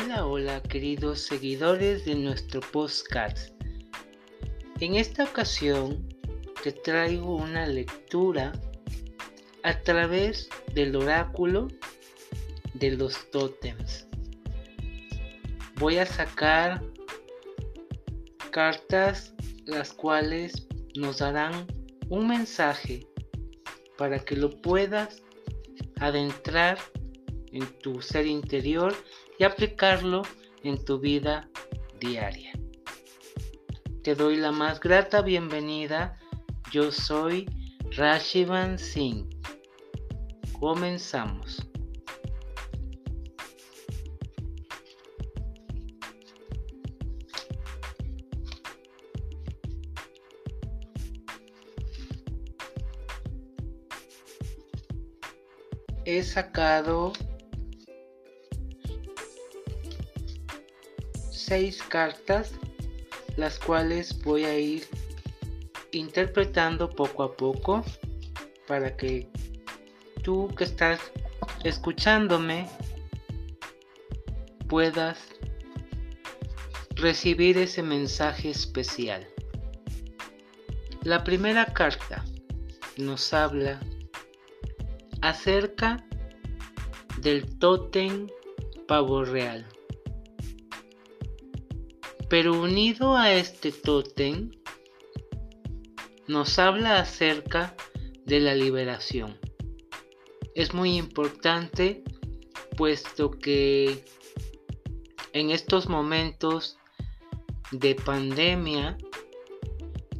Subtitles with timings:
[0.00, 3.50] Hola, hola queridos seguidores de nuestro podcast.
[4.78, 6.08] En esta ocasión
[6.62, 8.52] te traigo una lectura
[9.64, 11.66] a través del oráculo
[12.74, 14.06] de los tótems.
[15.80, 16.80] Voy a sacar
[18.52, 19.34] cartas
[19.66, 21.66] las cuales nos darán
[22.08, 23.04] un mensaje
[23.96, 25.24] para que lo puedas
[25.96, 26.78] adentrar
[27.52, 28.94] en tu ser interior
[29.38, 30.22] y aplicarlo
[30.62, 31.48] en tu vida
[32.00, 32.52] diaria.
[34.02, 36.18] Te doy la más grata bienvenida.
[36.72, 37.46] Yo soy
[37.90, 39.28] Rashivan Singh.
[40.58, 41.64] Comenzamos.
[56.04, 57.12] He sacado
[61.48, 62.52] seis cartas
[63.38, 64.86] las cuales voy a ir
[65.92, 67.82] interpretando poco a poco
[68.66, 69.26] para que
[70.22, 71.00] tú que estás
[71.64, 72.68] escuchándome
[74.68, 75.18] puedas
[76.96, 79.26] recibir ese mensaje especial.
[81.02, 82.26] La primera carta
[82.98, 83.80] nos habla
[85.22, 86.04] acerca
[87.22, 88.26] del tótem
[88.86, 89.77] pavo real.
[92.28, 94.50] Pero unido a este tótem,
[96.26, 97.74] nos habla acerca
[98.26, 99.38] de la liberación.
[100.54, 102.02] Es muy importante
[102.76, 104.04] puesto que
[105.32, 106.76] en estos momentos
[107.72, 108.98] de pandemia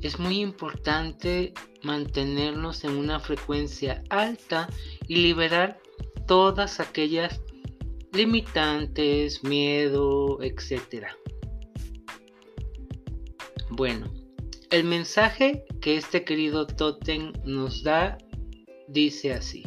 [0.00, 4.68] es muy importante mantenernos en una frecuencia alta
[5.06, 5.78] y liberar
[6.26, 7.42] todas aquellas
[8.12, 11.17] limitantes, miedo, etcétera.
[13.78, 14.12] Bueno,
[14.72, 18.18] el mensaje que este querido Totem nos da
[18.88, 19.62] dice así.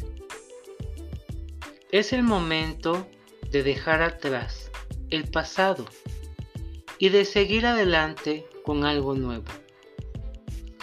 [1.93, 3.07] Es el momento
[3.51, 4.69] de dejar atrás
[5.11, 5.85] el pasado
[6.99, 9.45] y de seguir adelante con algo nuevo.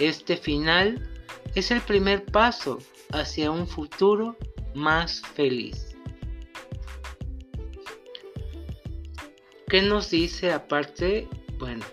[0.00, 1.11] Este final
[1.55, 2.78] es el primer paso
[3.12, 4.38] hacia un futuro
[4.75, 5.94] más feliz.
[9.69, 11.28] ¿Qué nos dice aparte?
[11.59, 11.84] Bueno,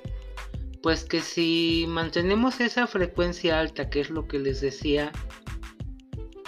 [0.86, 5.12] pues que si mantenemos esa frecuencia alta, que es lo que les decía,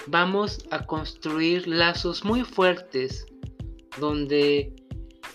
[0.06, 3.26] vamos a construir lazos muy fuertes
[4.00, 4.76] donde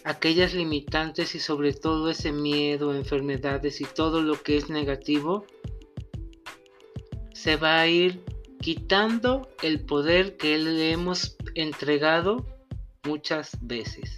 [0.04, 5.46] aquellas limitantes y sobre todo ese miedo, enfermedades y todo lo que es negativo
[7.34, 8.24] se va a ir
[8.60, 12.46] quitando el poder que le hemos entregado
[13.04, 14.16] muchas veces.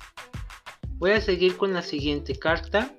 [0.99, 2.95] Voy a seguir con la siguiente carta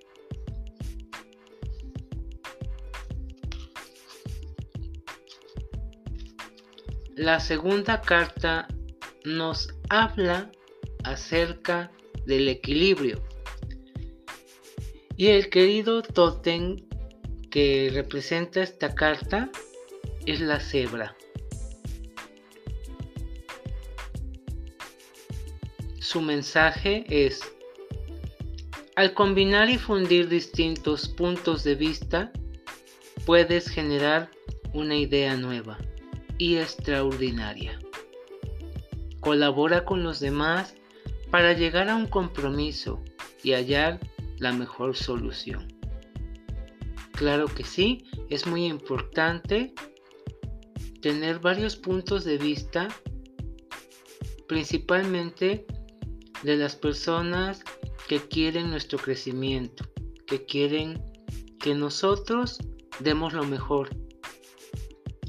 [7.16, 8.68] La segunda carta
[9.24, 10.52] nos habla
[11.06, 11.90] acerca
[12.26, 13.24] del equilibrio.
[15.16, 16.76] Y el querido tótem
[17.50, 19.50] que representa esta carta
[20.26, 21.16] es la cebra.
[26.00, 27.40] Su mensaje es,
[28.98, 32.34] al combinar y fundir distintos puntos de vista,
[33.26, 34.30] puedes generar
[34.74, 35.78] una idea nueva
[36.38, 37.80] y extraordinaria.
[39.20, 40.76] Colabora con los demás
[41.32, 43.04] para llegar a un compromiso
[43.44, 44.00] y hallar
[44.38, 45.68] la mejor solución.
[47.14, 49.74] Claro que sí, es muy importante
[51.02, 52.88] tener varios puntos de vista,
[54.48, 55.66] principalmente
[56.44, 57.64] de las personas
[58.08, 59.86] que quieren nuestro crecimiento,
[60.28, 61.02] que quieren
[61.60, 62.60] que nosotros
[63.00, 63.90] demos lo mejor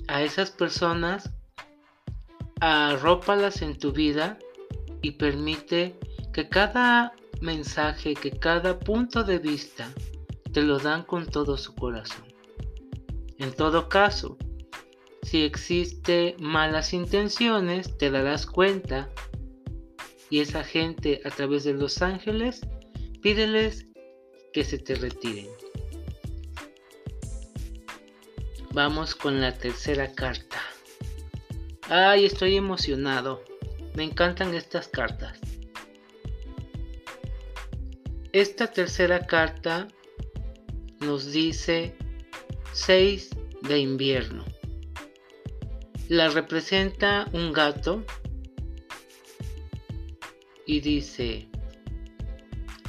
[0.09, 1.31] a esas personas,
[2.61, 4.39] arrópalas en tu vida
[5.03, 5.99] y permite
[6.33, 9.93] que cada mensaje, que cada punto de vista
[10.53, 12.25] te lo dan con todo su corazón.
[13.39, 14.39] En todo caso,
[15.23, 19.11] si existe malas intenciones, te darás cuenta
[20.31, 22.61] y esa gente a través de los ángeles,
[23.23, 23.87] pídeles
[24.53, 25.49] que se te retiren.
[28.77, 30.61] Vamos con la tercera carta.
[31.89, 33.43] Ay, estoy emocionado.
[33.95, 35.39] Me encantan estas cartas.
[38.33, 39.89] Esta tercera carta
[41.01, 41.97] nos dice
[42.75, 43.31] 6
[43.63, 44.45] de invierno.
[46.11, 48.05] La representa un gato
[50.67, 51.49] y dice,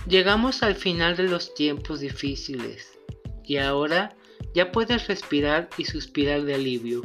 [0.05, 2.99] Llegamos al final de los tiempos difíciles
[3.45, 4.16] y ahora
[4.57, 7.03] ya puedes respirar y suspirar de alivio.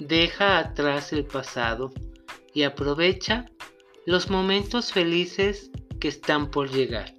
[0.00, 1.92] Deja atrás el pasado
[2.52, 3.46] y aprovecha
[4.04, 5.70] los momentos felices
[6.00, 7.14] que están por llegar.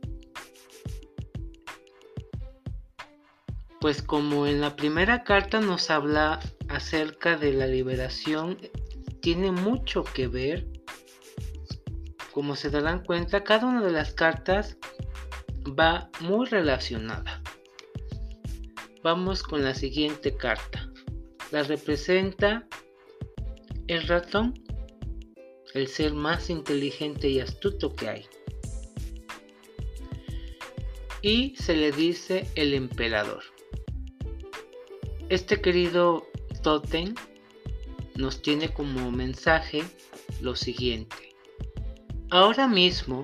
[3.80, 8.58] Pues como en la primera carta nos habla acerca de la liberación,
[9.22, 10.68] tiene mucho que ver
[12.34, 14.78] como se darán cuenta, cada una de las cartas
[15.68, 17.37] va muy relacionada.
[19.10, 20.92] Vamos con la siguiente carta.
[21.52, 22.68] La representa
[23.88, 24.54] el ratón,
[25.74, 28.26] el ser más inteligente y astuto que hay.
[31.22, 33.44] Y se le dice el emperador.
[35.30, 36.28] Este querido
[36.62, 37.16] Totem
[38.16, 39.84] nos tiene como mensaje
[40.42, 41.34] lo siguiente.
[42.30, 43.24] Ahora mismo,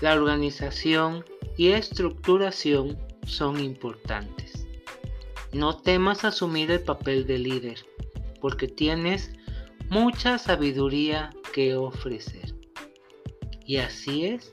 [0.00, 1.24] la organización
[1.56, 4.43] y estructuración son importantes.
[5.54, 7.86] No temas asumir el papel de líder,
[8.40, 9.30] porque tienes
[9.88, 12.56] mucha sabiduría que ofrecer.
[13.64, 14.52] Y así es.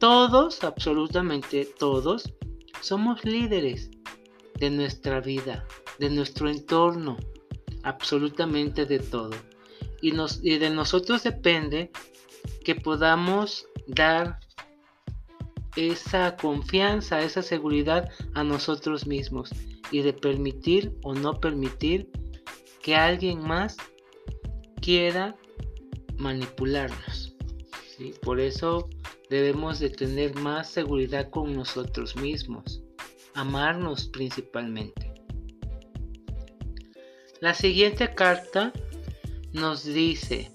[0.00, 2.34] Todos, absolutamente todos,
[2.80, 3.88] somos líderes
[4.58, 5.64] de nuestra vida,
[6.00, 7.16] de nuestro entorno,
[7.84, 9.36] absolutamente de todo.
[10.02, 10.12] Y,
[10.42, 11.92] y de nosotros depende
[12.64, 14.40] que podamos dar
[15.76, 19.52] esa confianza, esa seguridad a nosotros mismos
[19.90, 22.10] y de permitir o no permitir
[22.82, 23.76] que alguien más
[24.80, 25.36] quiera
[26.16, 27.34] manipularnos.
[28.22, 28.88] Por eso
[29.30, 32.82] debemos de tener más seguridad con nosotros mismos,
[33.34, 35.12] amarnos principalmente.
[37.40, 38.72] La siguiente carta
[39.52, 40.50] nos dice,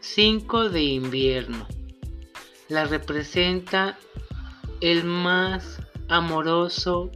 [0.00, 1.66] 5 de invierno.
[2.68, 3.98] La representa
[4.80, 5.78] el más
[6.08, 7.10] amoroso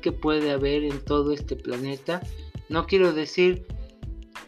[0.00, 2.20] que puede haber en todo este planeta.
[2.68, 3.66] No quiero decir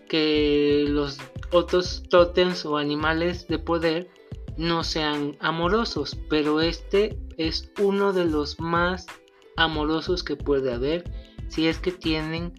[0.09, 1.19] que los
[1.53, 4.11] otros tótems o animales de poder
[4.57, 9.07] no sean amorosos, pero este es uno de los más
[9.57, 11.05] amorosos que puede haber
[11.49, 12.53] si es que tienen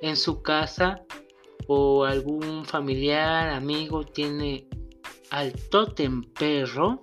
[0.00, 1.02] en su casa
[1.66, 4.68] o algún familiar, amigo tiene
[5.30, 7.00] al tótem perro,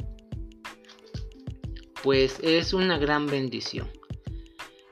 [2.01, 3.94] pues es una gran bendición.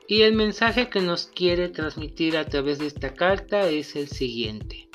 [0.07, 4.89] Y el mensaje que nos quiere transmitir a través de esta carta es el siguiente.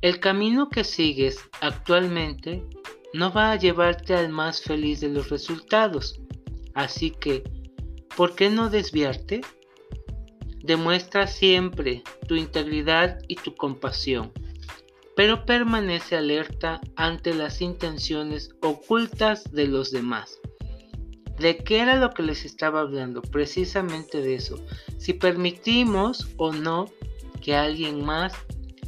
[0.00, 2.64] El camino que sigues actualmente
[3.12, 6.20] no va a llevarte al más feliz de los resultados.
[6.74, 7.42] Así que,
[8.16, 9.42] ¿por qué no desviarte?
[10.62, 14.32] Demuestra siempre tu integridad y tu compasión,
[15.16, 20.40] pero permanece alerta ante las intenciones ocultas de los demás.
[21.40, 23.22] ¿De qué era lo que les estaba hablando?
[23.22, 24.64] Precisamente de eso.
[24.98, 26.86] Si permitimos o no
[27.42, 28.34] que alguien más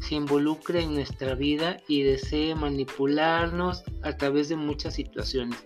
[0.00, 5.64] se involucre en nuestra vida y desee manipularnos a través de muchas situaciones.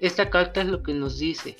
[0.00, 1.56] Esta carta es lo que nos dice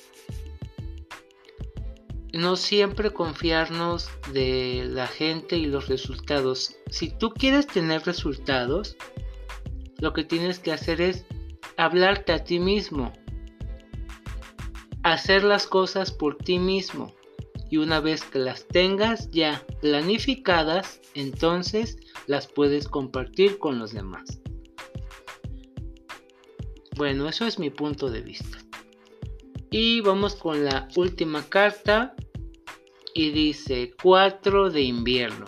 [2.37, 6.75] no siempre confiarnos de la gente y los resultados.
[6.89, 8.95] Si tú quieres tener resultados,
[9.99, 11.25] lo que tienes que hacer es
[11.77, 13.11] hablarte a ti mismo.
[15.07, 17.15] Hacer las cosas por ti mismo.
[17.69, 24.41] Y una vez que las tengas ya planificadas, entonces las puedes compartir con los demás.
[26.97, 28.57] Bueno, eso es mi punto de vista.
[29.71, 32.13] Y vamos con la última carta
[33.13, 35.45] y dice 4 de invierno.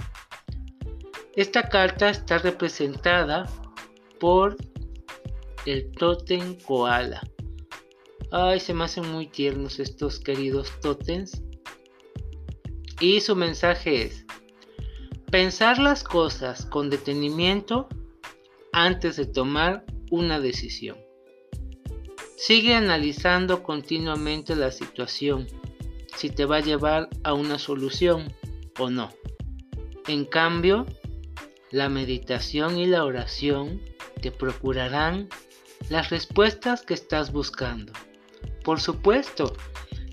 [1.35, 3.45] Esta carta está representada
[4.21, 4.55] por
[5.65, 7.21] el totem koala.
[8.31, 11.41] Ay, se me hacen muy tiernos estos queridos totems.
[13.01, 14.25] Y su mensaje es,
[15.31, 17.87] pensar las cosas con detenimiento
[18.71, 20.97] antes de tomar una decisión.
[22.37, 25.47] Sigue analizando continuamente la situación
[26.15, 28.33] si te va a llevar a una solución
[28.77, 29.09] o no.
[30.07, 30.85] En cambio,
[31.71, 33.81] la meditación y la oración
[34.21, 35.29] te procurarán
[35.89, 37.93] las respuestas que estás buscando.
[38.63, 39.53] Por supuesto,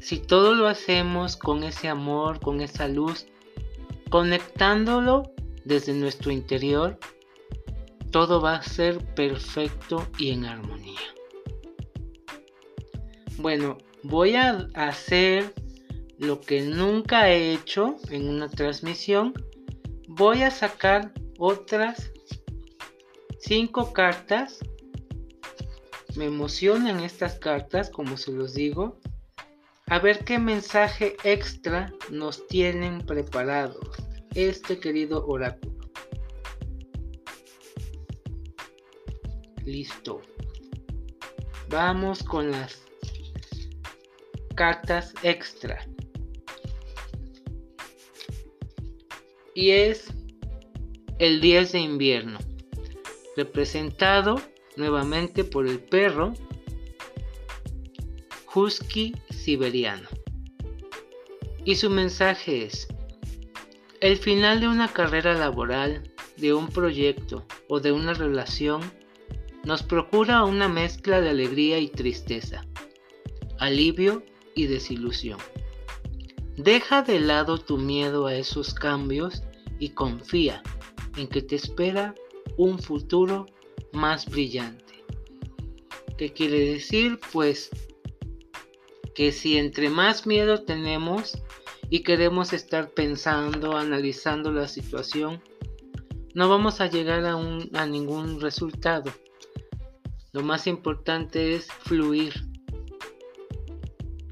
[0.00, 3.26] si todo lo hacemos con ese amor, con esa luz,
[4.08, 5.32] conectándolo
[5.64, 6.98] desde nuestro interior,
[8.10, 11.00] todo va a ser perfecto y en armonía.
[13.38, 15.52] Bueno, voy a hacer
[16.18, 19.34] lo que nunca he hecho en una transmisión,
[20.08, 22.10] voy a sacar otras
[23.38, 24.60] cinco cartas
[26.16, 28.98] me emocionan estas cartas, como se los digo.
[29.86, 33.78] A ver qué mensaje extra nos tienen preparado
[34.34, 35.76] este querido oráculo.
[39.64, 40.22] Listo.
[41.68, 42.82] Vamos con las
[44.54, 45.86] cartas extra.
[49.54, 50.12] Y es
[51.18, 52.38] el 10 de invierno,
[53.36, 54.40] representado
[54.76, 56.32] nuevamente por el perro
[58.54, 60.08] husky siberiano.
[61.64, 62.88] Y su mensaje es,
[64.00, 68.82] el final de una carrera laboral, de un proyecto o de una relación
[69.64, 72.64] nos procura una mezcla de alegría y tristeza,
[73.58, 74.22] alivio
[74.54, 75.38] y desilusión.
[76.56, 79.42] Deja de lado tu miedo a esos cambios
[79.78, 80.62] y confía
[81.16, 82.14] en que te espera
[82.56, 83.46] un futuro
[83.92, 85.04] más brillante.
[86.16, 87.18] ¿Qué quiere decir?
[87.32, 87.70] Pues
[89.14, 91.38] que si entre más miedo tenemos
[91.88, 95.42] y queremos estar pensando, analizando la situación,
[96.34, 99.10] no vamos a llegar a, ningún resultado.
[100.32, 102.34] Lo más importante es fluir.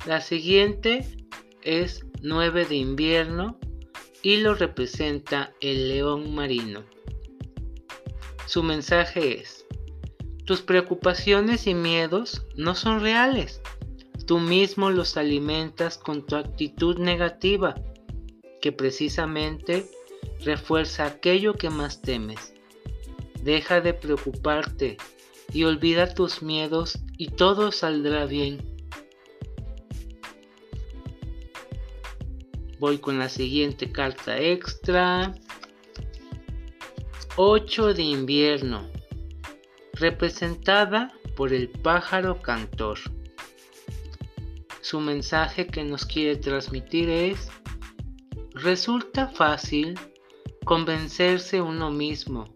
[0.06, 1.06] La siguiente
[1.62, 3.58] es 9 de invierno
[4.20, 6.84] y lo representa el león marino.
[8.54, 9.66] Su mensaje es,
[10.44, 13.61] tus preocupaciones y miedos no son reales.
[14.28, 17.75] Tú mismo los alimentas con tu actitud negativa,
[18.62, 19.90] que precisamente
[20.44, 22.54] refuerza aquello que más temes.
[23.42, 24.99] Deja de preocuparte
[25.52, 28.64] y olvida tus miedos y todo saldrá bien.
[32.78, 35.34] Voy con la siguiente carta extra.
[37.36, 38.88] 8 de invierno,
[39.94, 43.00] representada por el pájaro cantor.
[44.82, 47.48] Su mensaje que nos quiere transmitir es,
[48.52, 49.98] resulta fácil
[50.64, 52.54] convencerse uno mismo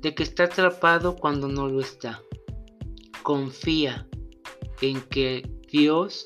[0.00, 2.20] de que está atrapado cuando no lo está.
[3.22, 4.08] Confía
[4.80, 6.24] en que Dios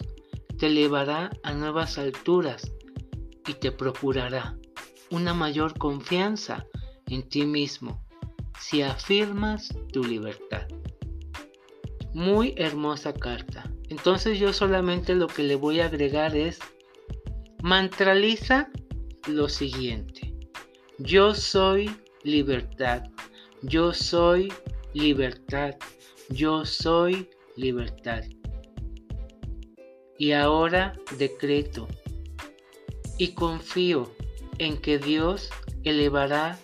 [0.57, 2.73] te elevará a nuevas alturas
[3.47, 4.57] y te procurará
[5.11, 6.67] una mayor confianza
[7.11, 8.05] en ti mismo
[8.61, 10.67] si afirmas tu libertad.
[12.13, 13.71] Muy hermosa carta.
[13.89, 16.59] Entonces yo solamente lo que le voy a agregar es
[17.63, 18.71] mantraliza
[19.27, 20.35] lo siguiente.
[20.99, 21.91] Yo soy
[22.25, 23.05] libertad.
[23.63, 24.53] Yo soy
[24.93, 25.75] libertad.
[26.31, 28.25] Yo soy libertad.
[30.19, 31.87] Y ahora decreto
[33.19, 34.13] y confío
[34.59, 35.51] en que Dios
[35.85, 36.59] elevará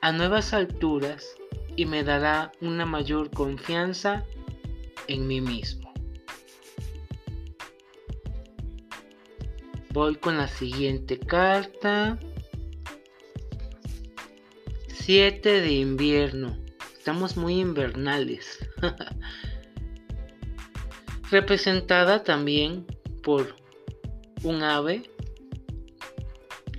[0.00, 1.36] a nuevas alturas
[1.76, 4.24] y me dará una mayor confianza
[5.08, 5.92] en mí mismo.
[9.90, 12.18] Voy con la siguiente carta.
[14.88, 16.58] 7 de invierno.
[16.98, 18.58] Estamos muy invernales.
[21.30, 22.86] Representada también
[23.22, 23.56] por
[24.42, 25.10] un ave,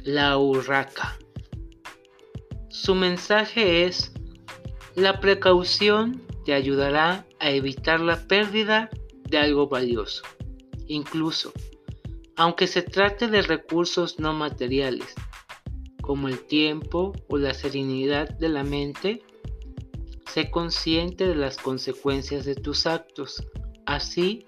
[0.03, 1.17] la urraca.
[2.87, 4.13] Su mensaje es,
[4.95, 8.89] la precaución te ayudará a evitar la pérdida
[9.29, 10.23] de algo valioso,
[10.87, 11.51] incluso
[12.37, 15.15] aunque se trate de recursos no materiales,
[16.01, 19.21] como el tiempo o la serenidad de la mente,
[20.25, 23.43] sé consciente de las consecuencias de tus actos,
[23.85, 24.45] así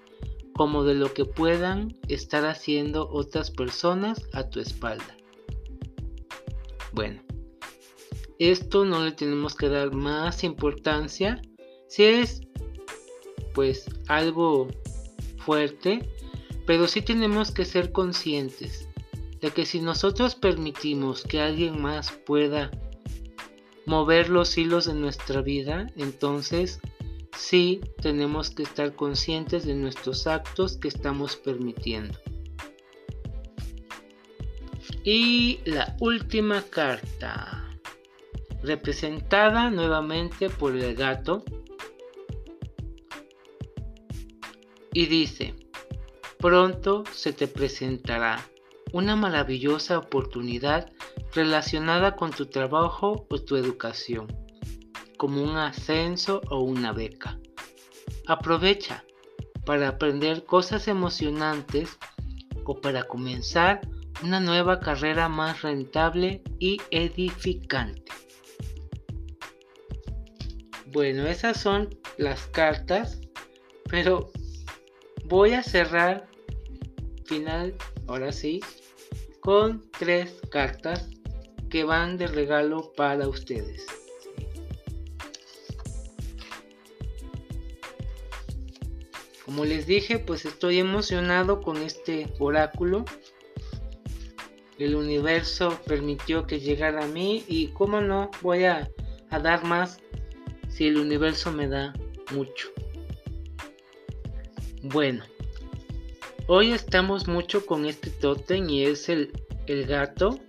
[0.55, 5.17] como de lo que puedan estar haciendo otras personas a tu espalda.
[6.93, 7.21] Bueno,
[8.39, 11.41] esto no le tenemos que dar más importancia.
[11.87, 12.41] Si es
[13.53, 14.69] pues algo
[15.37, 16.09] fuerte,
[16.65, 18.87] pero sí tenemos que ser conscientes
[19.41, 22.71] de que si nosotros permitimos que alguien más pueda
[23.85, 26.79] mover los hilos de nuestra vida, entonces
[27.35, 32.17] sí tenemos que estar conscientes de nuestros actos que estamos permitiendo.
[35.03, 37.58] Y la última carta
[38.61, 41.43] representada nuevamente por el gato,
[44.93, 45.55] y dice,
[46.39, 48.43] pronto se te presentará
[48.91, 50.91] una maravillosa oportunidad
[51.33, 54.27] relacionada con tu trabajo o tu educación,
[55.17, 57.39] como un ascenso o una beca.
[58.27, 59.03] Aprovecha
[59.65, 61.97] para aprender cosas emocionantes
[62.65, 63.81] o para comenzar
[64.23, 68.11] una nueva carrera más rentable y edificante.
[70.91, 73.21] Bueno, esas son las cartas,
[73.91, 74.31] pero
[75.25, 76.27] voy a cerrar
[77.25, 77.75] final,
[78.07, 78.59] ahora sí,
[79.39, 81.07] con tres cartas
[81.69, 83.85] que van de regalo para ustedes.
[89.45, 93.05] Como les dije, pues estoy emocionado con este oráculo.
[94.79, 98.89] El universo permitió que llegara a mí y como no voy a,
[99.29, 99.99] a dar más
[100.69, 101.93] si el universo me da
[102.31, 102.69] mucho.
[104.83, 105.23] Bueno,
[106.47, 109.31] hoy estamos mucho con este tótem y es el,
[109.67, 110.39] el gato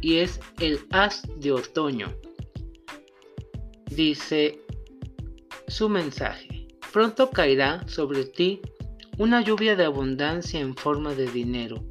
[0.00, 2.12] y es el as de otoño.
[3.86, 4.60] Dice
[5.68, 6.66] su mensaje.
[6.92, 8.60] Pronto caerá sobre ti
[9.18, 11.82] una lluvia de abundancia en forma de dinero,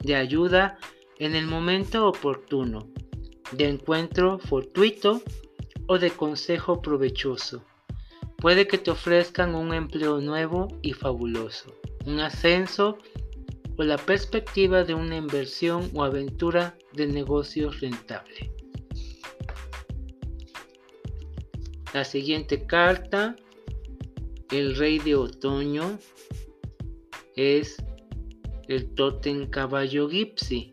[0.00, 0.78] de ayuda
[1.18, 2.88] en el momento oportuno,
[3.52, 5.22] de encuentro fortuito
[5.88, 7.64] o de consejo provechoso.
[8.36, 11.74] Puede que te ofrezcan un empleo nuevo y fabuloso,
[12.06, 12.98] un ascenso
[13.76, 18.52] o la perspectiva de una inversión o aventura de negocios rentable.
[21.92, 23.34] La siguiente carta
[24.50, 25.98] el rey de otoño
[27.36, 27.76] es
[28.68, 30.72] el Totem Caballo Gipsy.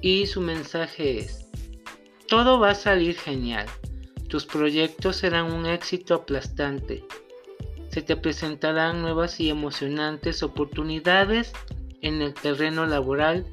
[0.00, 1.50] Y su mensaje es,
[2.28, 3.66] todo va a salir genial.
[4.34, 7.04] Tus proyectos serán un éxito aplastante.
[7.90, 11.52] Se te presentarán nuevas y emocionantes oportunidades
[12.00, 13.46] en el terreno laboral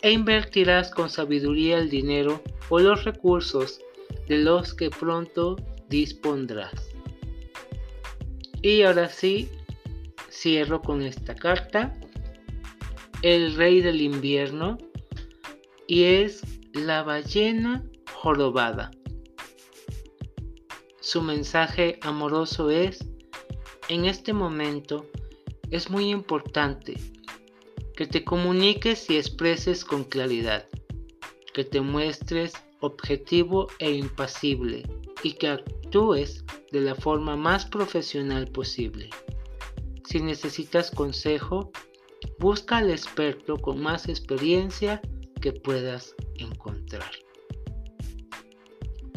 [0.00, 3.82] e invertirás con sabiduría el dinero o los recursos
[4.26, 5.56] de los que pronto
[5.90, 6.88] dispondrás.
[8.62, 9.50] Y ahora sí,
[10.30, 11.94] cierro con esta carta.
[13.20, 14.78] El rey del invierno.
[15.86, 17.84] Y es la ballena
[18.14, 18.92] jorobada.
[21.02, 23.04] Su mensaje amoroso es,
[23.88, 25.04] en este momento
[25.72, 26.94] es muy importante
[27.96, 30.68] que te comuniques y expreses con claridad,
[31.54, 34.84] que te muestres objetivo e impasible
[35.24, 39.10] y que actúes de la forma más profesional posible.
[40.04, 41.72] Si necesitas consejo,
[42.38, 45.02] busca al experto con más experiencia
[45.40, 47.10] que puedas encontrar.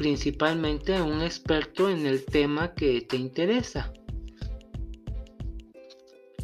[0.06, 3.92] Principalmente un experto en el tema que te interesa.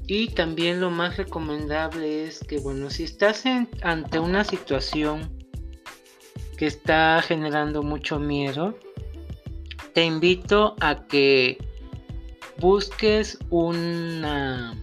[0.07, 3.43] Y también lo más recomendable es que, bueno, si estás
[3.83, 5.31] ante una situación
[6.57, 8.79] que está generando mucho miedo,
[9.93, 11.59] te invito a que
[12.57, 14.75] busques una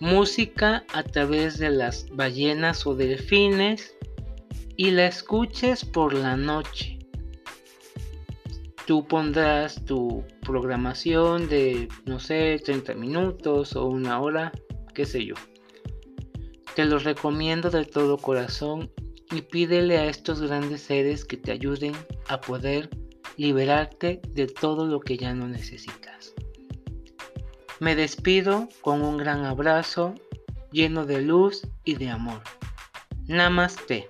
[0.00, 3.94] música a través de las ballenas o delfines
[4.82, 6.98] y la escuches por la noche.
[8.84, 14.50] Tú pondrás tu programación de, no sé, 30 minutos o una hora,
[14.92, 15.36] qué sé yo.
[16.74, 18.90] Te lo recomiendo de todo corazón
[19.30, 21.92] y pídele a estos grandes seres que te ayuden
[22.26, 22.90] a poder
[23.36, 26.34] liberarte de todo lo que ya no necesitas.
[27.78, 30.16] Me despido con un gran abrazo
[30.72, 32.42] lleno de luz y de amor.
[33.28, 34.08] Namaste.